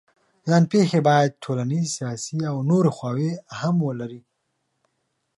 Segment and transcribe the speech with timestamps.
[0.47, 4.21] ځان پېښې باید ټولنیز، سیاسي او نورې خواوې هم ولري.